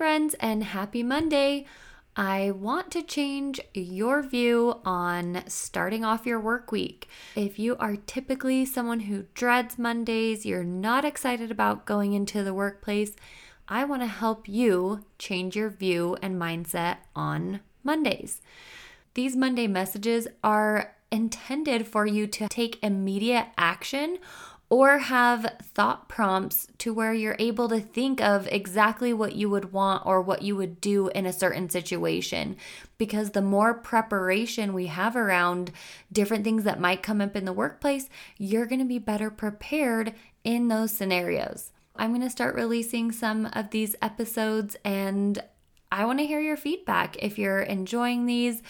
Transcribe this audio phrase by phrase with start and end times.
[0.00, 1.66] friends, and happy Monday.
[2.16, 7.06] I want to change your view on starting off your work week.
[7.36, 12.54] If you are typically someone who dreads Mondays, you're not excited about going into the
[12.54, 13.12] workplace,
[13.68, 18.40] I want to help you change your view and mindset on Mondays.
[19.12, 24.16] These Monday messages are intended for you to take immediate action
[24.70, 29.72] or have thought prompts to where you're able to think of exactly what you would
[29.72, 32.56] want or what you would do in a certain situation.
[32.96, 35.72] Because the more preparation we have around
[36.12, 40.14] different things that might come up in the workplace, you're to be better prepared
[40.44, 41.72] in those scenarios.
[41.96, 45.42] I'm to start releasing some of these episodes and
[45.92, 47.16] I want to hear your feedback.
[47.18, 48.62] If you're enjoying these,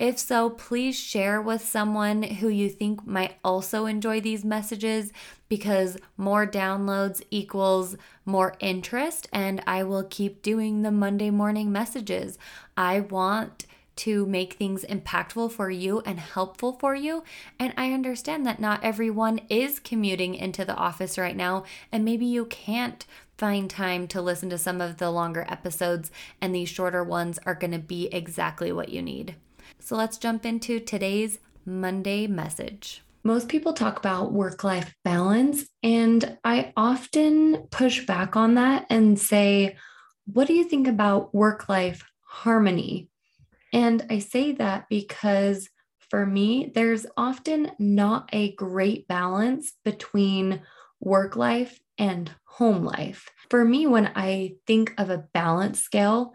[0.00, 5.12] if so, please share with someone who you think might also enjoy these messages
[5.50, 12.38] because more downloads equals more interest, and I will keep doing the Monday morning messages.
[12.78, 17.22] I want to make things impactful for you and helpful for you.
[17.58, 22.24] And I understand that not everyone is commuting into the office right now, and maybe
[22.24, 23.04] you can't
[23.36, 26.10] find time to listen to some of the longer episodes,
[26.40, 29.34] and these shorter ones are going to be exactly what you need.
[29.78, 33.02] So let's jump into today's Monday message.
[33.22, 39.18] Most people talk about work life balance, and I often push back on that and
[39.18, 39.76] say,
[40.26, 43.08] What do you think about work life harmony?
[43.72, 45.68] And I say that because
[46.08, 50.62] for me, there's often not a great balance between
[50.98, 53.28] work life and home life.
[53.48, 56.34] For me, when I think of a balance scale,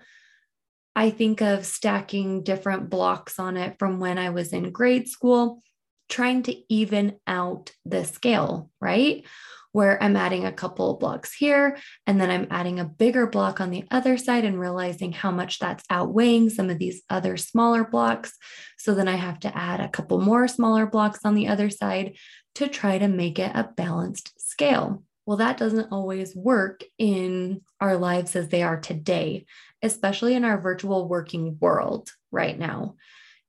[0.95, 5.61] I think of stacking different blocks on it from when I was in grade school,
[6.07, 9.25] trying to even out the scale, right?
[9.73, 13.59] Where I'm adding a couple of blocks here, and then I'm adding a bigger block
[13.59, 17.83] on the other side and realizing how much that's outweighing some of these other smaller
[17.83, 18.31] blocks.
[18.77, 22.15] So then I have to add a couple more smaller blocks on the other side
[22.55, 25.03] to try to make it a balanced scale.
[25.25, 29.45] Well, that doesn't always work in our lives as they are today,
[29.81, 32.95] especially in our virtual working world right now.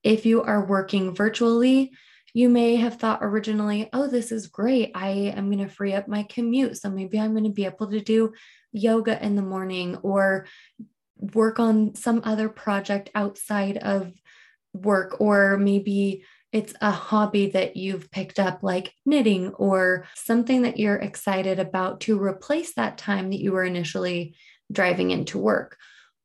[0.02, 1.92] If you are working virtually,
[2.32, 4.92] you may have thought originally, oh, this is great.
[4.94, 6.76] I am going to free up my commute.
[6.76, 8.32] So maybe I'm going to be able to do
[8.72, 10.46] yoga in the morning or
[11.18, 14.12] work on some other project outside of
[14.74, 20.78] work, or maybe it's a hobby that you've picked up, like knitting or something that
[20.78, 24.36] you're excited about to replace that time that you were initially
[24.70, 25.76] driving into work.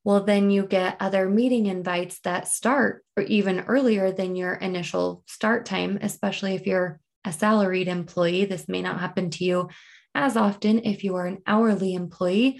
[0.04, 5.24] Well, then you get other meeting invites that start or even earlier than your initial
[5.28, 8.46] start time, especially if you're a salaried employee.
[8.46, 9.70] This may not happen to you
[10.16, 12.60] as often if you are an hourly employee.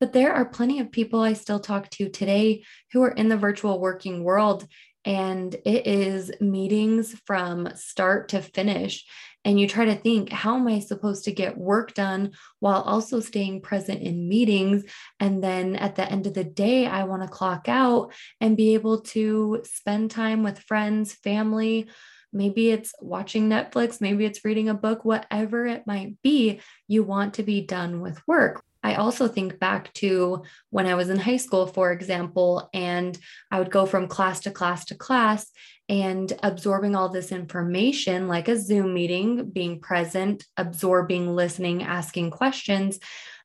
[0.00, 3.36] But there are plenty of people I still talk to today who are in the
[3.36, 4.66] virtual working world
[5.04, 9.04] and it is meetings from start to finish.
[9.44, 13.20] And you try to think, how am I supposed to get work done while also
[13.20, 14.84] staying present in meetings?
[15.18, 18.74] And then at the end of the day, I want to clock out and be
[18.74, 21.88] able to spend time with friends, family.
[22.32, 27.34] Maybe it's watching Netflix, maybe it's reading a book, whatever it might be, you want
[27.34, 28.62] to be done with work.
[28.82, 33.18] I also think back to when I was in high school, for example, and
[33.50, 35.50] I would go from class to class to class
[35.88, 42.98] and absorbing all this information like a Zoom meeting, being present, absorbing, listening, asking questions.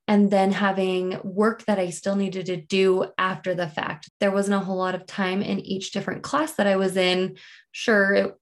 [0.07, 4.07] And then having work that I still needed to do after the fact.
[4.19, 7.37] There wasn't a whole lot of time in each different class that I was in.
[7.71, 8.35] Sure, it,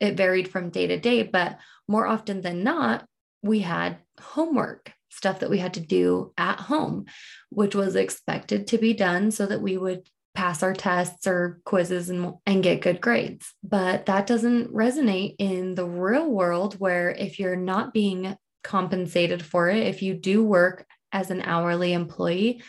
[0.00, 3.04] it varied from day to day, but more often than not,
[3.42, 7.06] we had homework stuff that we had to do at home,
[7.50, 12.08] which was expected to be done so that we would pass our tests or quizzes
[12.08, 13.52] and, and get good grades.
[13.62, 19.68] But that doesn't resonate in the real world where if you're not being compensated for
[19.68, 22.62] it, if you do work as an hourly employee,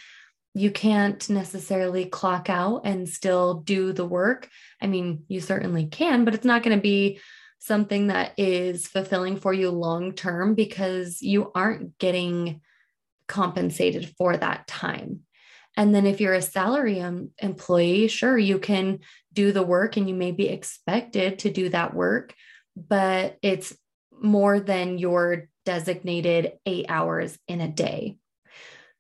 [0.53, 4.49] you can't necessarily clock out and still do the work.
[4.82, 7.20] I mean, you certainly can, but it's not going to be
[7.61, 12.59] something that is fulfilling for you long term because you aren't getting
[13.28, 15.19] compensated for that time.
[15.78, 18.99] And then if you're a salary um, employee, sure, you can
[19.31, 22.34] do the work and you may be expected to do that work,
[22.75, 23.78] but it's
[24.11, 28.17] more than your designated eight hours in a day.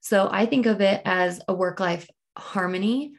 [0.01, 2.07] So I think of it as a work life
[2.37, 3.13] harmony.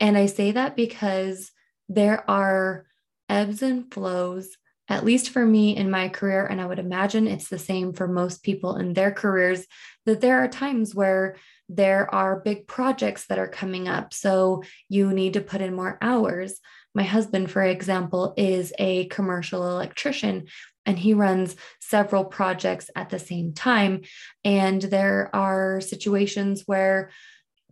[0.00, 1.52] And I say that because
[1.86, 2.86] there are
[3.28, 4.56] ebbs and flows
[4.88, 8.06] at least for me in my career, and I would imagine it's the same for
[8.06, 9.66] most people in their careers,
[10.04, 11.36] that there are times where
[11.68, 14.14] there are big projects that are coming up.
[14.14, 16.60] So you need to put in more hours.
[16.94, 20.46] My husband, for example, is a commercial electrician
[20.86, 24.02] and he runs several projects at the same time.
[24.44, 27.10] And there are situations where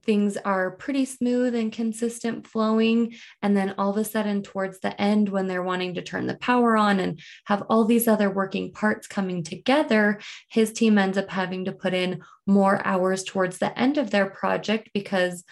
[0.04, 3.14] things are pretty smooth and consistent flowing.
[3.42, 6.36] And then all of a sudden, towards the end, when they're wanting to turn the
[6.36, 10.20] power on and have all these other working parts coming together,
[10.50, 14.26] his team ends up having to put in more hours towards the end of their
[14.26, 15.44] project because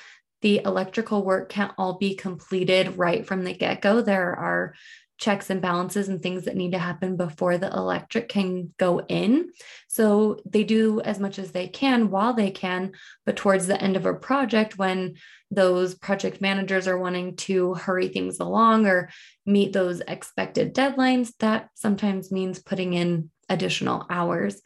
[0.43, 4.02] the electrical work can't all be completed right from the get go.
[4.02, 4.75] There are
[5.22, 9.52] checks and balances and things that need to happen before the electric can go in.
[9.86, 12.92] So they do as much as they can while they can,
[13.24, 15.14] but towards the end of a project, when
[15.48, 19.10] those project managers are wanting to hurry things along or
[19.46, 24.60] meet those expected deadlines, that sometimes means putting in additional hours.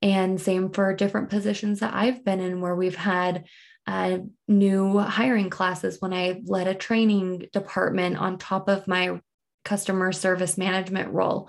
[0.00, 3.44] And same for different positions that I've been in where we've had
[3.86, 4.18] uh,
[4.48, 9.20] new hiring classes when I led a training department on top of my
[9.64, 11.48] customer service management role.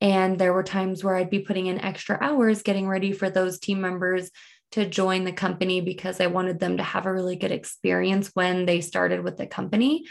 [0.00, 3.58] And there were times where I'd be putting in extra hours getting ready for those
[3.58, 4.30] team members
[4.72, 8.66] to join the company because I wanted them to have a really good experience when
[8.66, 10.04] they started with the company.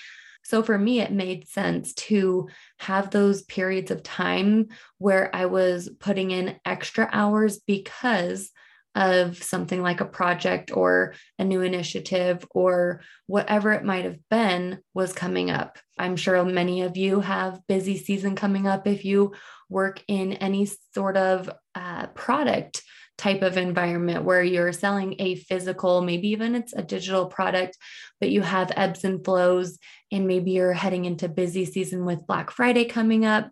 [0.43, 2.47] So for me, it made sense to
[2.79, 8.51] have those periods of time where I was putting in extra hours because
[8.95, 14.79] of something like a project or a new initiative or whatever it might have been
[14.93, 15.79] was coming up.
[15.97, 19.33] I'm sure many of you have busy season coming up if you
[19.69, 22.83] work in any sort of uh, product
[23.17, 27.77] type of environment where you're selling a physical, maybe even it's a digital product,
[28.19, 29.77] but you have ebbs and flows,
[30.11, 33.49] and maybe you're heading into busy season with Black Friday coming up.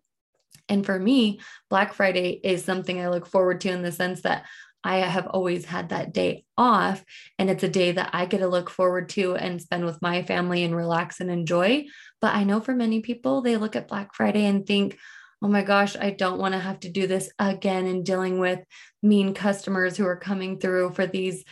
[0.67, 4.45] And for me, Black Friday is something I look forward to in the sense that
[4.83, 7.03] I have always had that day off.
[7.37, 10.23] And it's a day that I get to look forward to and spend with my
[10.23, 11.85] family and relax and enjoy.
[12.19, 14.97] But I know for many people, they look at Black Friday and think,
[15.41, 18.59] oh my gosh, I don't want to have to do this again and dealing with
[19.01, 21.43] mean customers who are coming through for these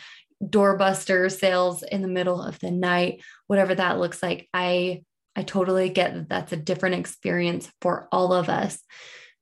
[0.42, 4.48] doorbuster sales in the middle of the night, whatever that looks like.
[4.54, 5.02] I
[5.36, 8.78] I totally get that that's a different experience for all of us.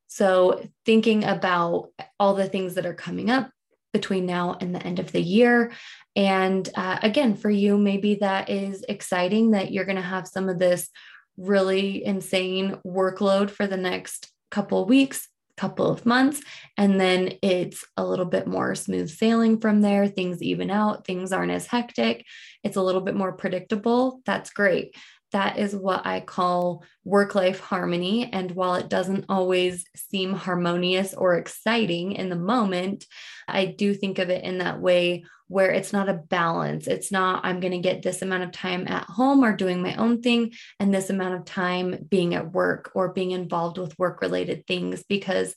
[0.07, 3.51] So, thinking about all the things that are coming up,
[3.93, 5.73] between now and the end of the year.
[6.17, 10.49] And uh, again, for you, maybe that is exciting that you're going to have some
[10.49, 10.89] of this
[11.37, 16.41] really insane workload for the next couple weeks, couple of months,
[16.77, 20.07] and then it's a little bit more smooth sailing from there.
[20.07, 22.25] Things even out, things aren't as hectic.
[22.63, 24.21] It's a little bit more predictable.
[24.25, 24.95] That's great
[25.33, 28.33] that is what I call work life harmony.
[28.33, 33.05] And while it doesn't always seem harmonious or exciting in the moment,
[33.47, 36.87] I do think of it in that way where it's not a balance.
[36.87, 39.95] It's not, I'm going to get this amount of time at home or doing my
[39.97, 44.21] own thing, and this amount of time being at work or being involved with work
[44.21, 45.03] related things.
[45.09, 45.55] Because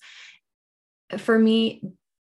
[1.17, 1.83] for me,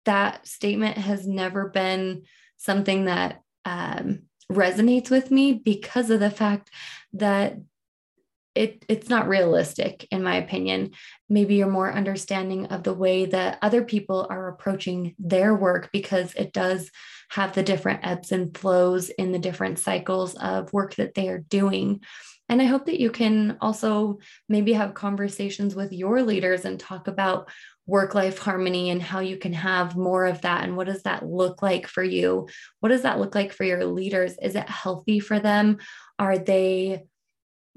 [0.05, 2.23] that statement has never been
[2.57, 6.69] something that um, resonates with me because of the fact
[7.13, 7.57] that
[8.55, 10.91] it, it's not realistic, in my opinion.
[11.29, 16.33] Maybe you're more understanding of the way that other people are approaching their work because
[16.33, 16.89] it does
[17.29, 21.39] have the different ebbs and flows in the different cycles of work that they are
[21.39, 22.01] doing.
[22.49, 24.17] And I hope that you can also
[24.49, 27.49] maybe have conversations with your leaders and talk about
[27.89, 30.63] work life harmony and how you can have more of that.
[30.63, 32.47] And what does that look like for you?
[32.79, 34.35] What does that look like for your leaders?
[34.41, 35.77] Is it healthy for them?
[36.19, 37.03] Are they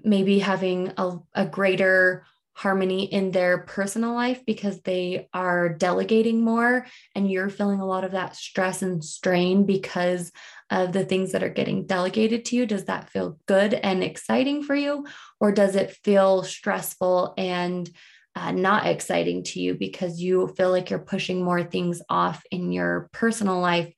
[0.04, 6.86] maybe having a, a greater harmony in their personal life because they are delegating more
[7.14, 10.30] and you're feeling a lot of that stress and strain because
[10.70, 14.62] of the things that are getting delegated to you does that feel good and exciting
[14.62, 15.06] for you
[15.40, 17.88] or does it feel stressful and
[18.34, 22.72] uh, not exciting to you because you feel like you're pushing more things off in
[22.72, 23.92] your personal life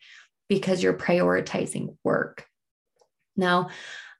[0.49, 2.47] because you're prioritizing work.
[3.37, 3.69] Now,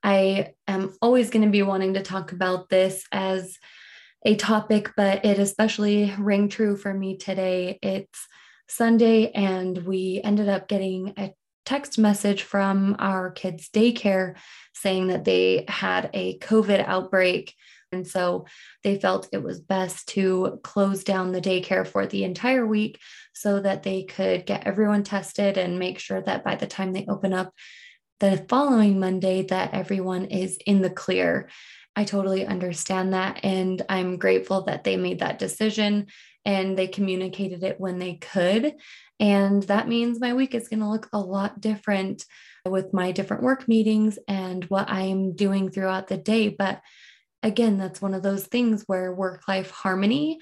[0.03, 3.59] I am always going to be wanting to talk about this as
[4.25, 7.79] a topic, but it especially rang true for me today.
[7.83, 8.27] It's
[8.69, 11.33] Sunday, and we ended up getting a
[11.65, 14.35] text message from our kids' daycare
[14.75, 17.55] saying that they had a COVID outbreak
[17.95, 18.47] and so
[18.83, 22.99] they felt it was best to close down the daycare for the entire week
[23.33, 27.07] so that they could get everyone tested and make sure that by the time they
[27.09, 27.55] open up
[28.21, 31.49] the following Monday that everyone is in the clear.
[31.97, 36.09] I totally understand that and I'm grateful that they made that decision
[36.45, 38.75] and they communicated it when they could
[39.21, 42.25] and that means my week is going to look a lot different
[42.67, 46.49] with my different work meetings and what I'm doing throughout the day.
[46.49, 46.81] But
[47.43, 50.39] again, that's one of those things where work life harmony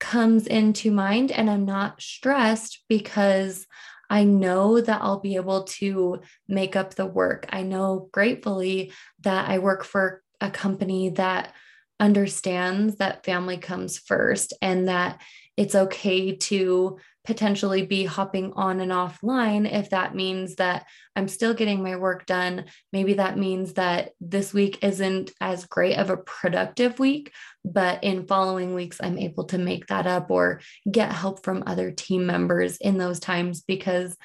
[0.00, 3.66] comes into mind, and I'm not stressed because
[4.10, 7.46] I know that I'll be able to make up the work.
[7.50, 11.52] I know gratefully that I work for a company that
[12.00, 15.20] understands that family comes first and that
[15.56, 16.98] it's okay to
[17.28, 22.24] potentially be hopping on and offline if that means that I'm still getting my work
[22.24, 22.64] done.
[22.90, 27.34] Maybe that means that this week isn't as great of a productive week,
[27.66, 31.90] but in following weeks, I'm able to make that up or get help from other
[31.90, 33.60] team members in those times.
[33.60, 34.16] Because,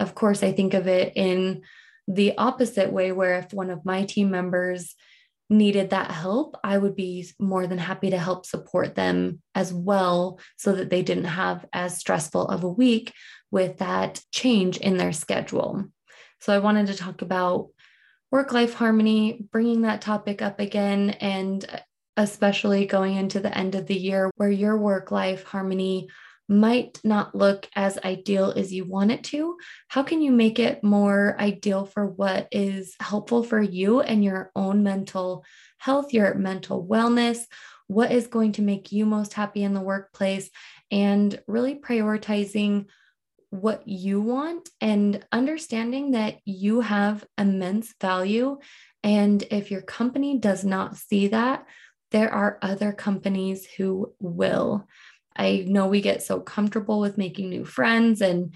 [0.00, 1.62] of course, I think of it in
[2.08, 4.96] the opposite way, where if one of my team members
[5.50, 10.40] needed that help, I would be more than happy to help support them as well
[10.56, 13.12] so that they didn't have as stressful of a week
[13.50, 15.84] with that change in their schedule.
[16.40, 17.68] So I wanted to talk about
[18.30, 21.78] work life harmony, bringing that topic up again, and uh,
[22.16, 26.08] especially going into the end of the year where your work life harmony
[26.48, 29.56] might not look as ideal as you want it to,
[29.88, 34.50] how can you make it more ideal for what is helpful for you and your
[34.56, 35.44] own mental
[35.76, 37.40] health, your mental wellness?
[37.86, 40.50] What is going to make you most happy in the workplace?
[40.90, 42.86] And really prioritizing
[43.50, 48.58] what you want and understanding that you have immense value.
[49.02, 51.64] And if your company does not see that,
[52.10, 54.86] there are other companies who will.
[55.38, 58.54] I know we get so comfortable with making new friends and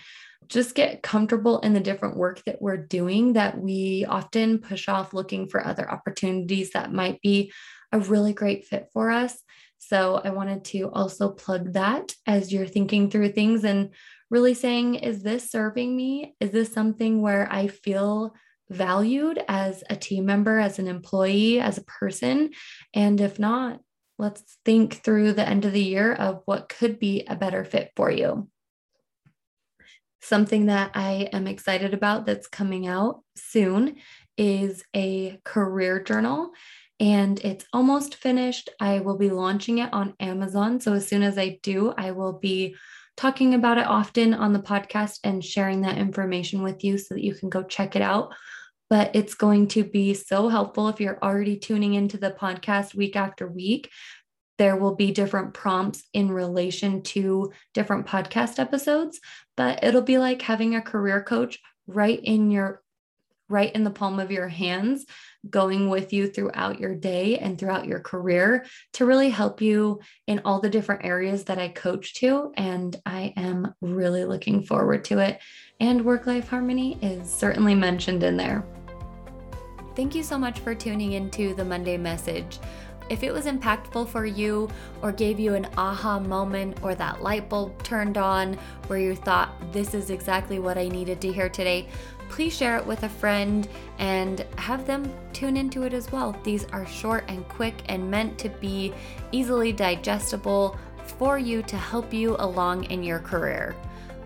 [0.48, 5.14] just get comfortable in the different work that we're doing that we often push off
[5.14, 7.52] looking for other opportunities that might be
[7.92, 9.38] a really great fit for us.
[9.78, 13.90] So I wanted to also plug that as you're thinking through things and
[14.30, 16.34] really saying, is this serving me?
[16.40, 18.34] Is this something where I feel
[18.70, 22.50] valued as a team member, as an employee, as a person?
[22.94, 23.80] And if not,
[24.22, 27.90] let's think through the end of the year of what could be a better fit
[27.96, 28.48] for you.
[30.20, 33.96] Something that I am excited about that's coming out soon
[34.38, 36.52] is a career journal
[37.00, 38.70] and it's almost finished.
[38.78, 40.80] I will be launching it on Amazon.
[40.80, 42.76] So as soon as I do, I will be
[43.16, 47.24] talking about it often on the podcast and sharing that information with you so that
[47.24, 48.32] you can go check it out
[48.92, 53.16] but it's going to be so helpful if you're already tuning into the podcast week
[53.16, 53.88] after week.
[54.58, 59.18] There will be different prompts in relation to different podcast episodes,
[59.56, 62.82] but it'll be like having a career coach right in your
[63.48, 65.06] right in the palm of your hands
[65.48, 70.42] going with you throughout your day and throughout your career to really help you in
[70.44, 72.52] all the different areas that I coach to.
[72.56, 75.40] And I am really looking forward to it.
[75.80, 78.64] And work life harmony is certainly mentioned in there.
[79.94, 82.58] Thank you so much for tuning into the Monday message.
[83.10, 84.70] If it was impactful for you
[85.02, 88.54] or gave you an aha moment or that light bulb turned on
[88.86, 91.88] where you thought, this is exactly what I needed to hear today,
[92.30, 93.68] please share it with a friend
[93.98, 96.34] and have them tune into it as well.
[96.42, 98.94] These are short and quick and meant to be
[99.30, 103.76] easily digestible for you to help you along in your career.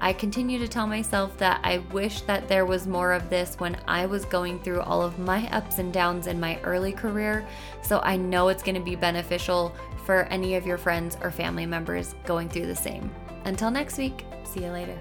[0.00, 3.76] I continue to tell myself that I wish that there was more of this when
[3.88, 7.47] I was going through all of my ups and downs in my early career.
[7.83, 9.75] So I know it's going to be beneficial
[10.05, 13.11] for any of your friends or family members going through the same.
[13.45, 14.99] Until next week, see you later.